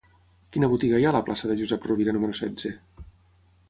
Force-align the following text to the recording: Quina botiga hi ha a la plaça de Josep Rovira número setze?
Quina 0.55 0.69
botiga 0.71 1.01
hi 1.03 1.05
ha 1.07 1.11
a 1.13 1.17
la 1.17 1.23
plaça 1.29 1.53
de 1.53 1.59
Josep 1.61 1.87
Rovira 1.93 2.19
número 2.19 2.43
setze? 2.43 2.77